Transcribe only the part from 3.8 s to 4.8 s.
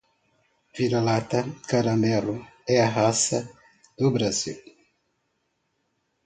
do Brasil